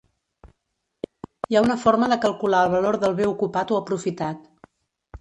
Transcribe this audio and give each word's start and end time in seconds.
Hi 1.51 1.59
ha 1.59 1.63
una 1.67 1.77
forma 1.85 2.09
de 2.15 2.19
calcular 2.25 2.65
el 2.65 2.75
valor 2.79 3.01
del 3.07 3.17
bé 3.23 3.31
ocupat 3.37 3.79
o 3.79 3.83
aprofitat. 3.85 4.47